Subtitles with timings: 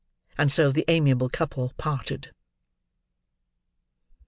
[0.35, 2.33] And so the amiable couple parted.